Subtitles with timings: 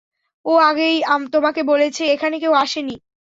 [0.45, 0.97] ও আগেই
[1.33, 2.95] তোমাকে বলেছে এখানে কেউ আসে নি।